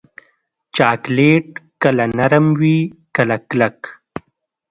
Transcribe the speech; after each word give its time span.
چاکلېټ 0.75 1.47
کله 1.81 2.03
نرم 2.17 2.45
وي، 2.59 2.77
کله 3.15 3.37
کلک. 3.49 3.79